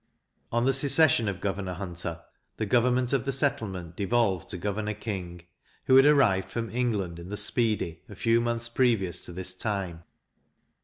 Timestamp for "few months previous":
8.15-9.23